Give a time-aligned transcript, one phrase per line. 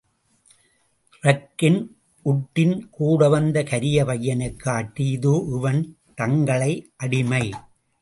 [1.23, 1.87] ரக்கின்
[2.25, 5.97] உட்டின் கூடவந்த கரிய பையனைக் காட்டி, இதோ இவன்
[6.15, 6.91] தங்களை
[6.97, 7.53] அடிமை.